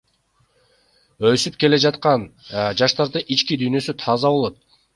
[1.31, 2.25] Өсүп келе жаткан
[2.81, 4.63] жаштардын ички дүйнөсү таза болот.